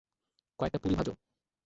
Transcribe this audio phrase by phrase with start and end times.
[0.59, 1.13] কয়েকটা পুরি ভাজো।